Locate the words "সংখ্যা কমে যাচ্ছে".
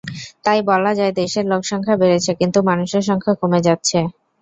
3.09-3.99